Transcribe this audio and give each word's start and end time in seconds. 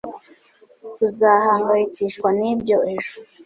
tuzahangayikishwa 0.95 2.27
nibyo 2.39 2.77
ejo 2.95 3.13